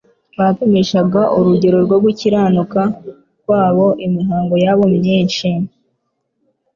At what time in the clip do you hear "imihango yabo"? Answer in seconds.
4.07-4.83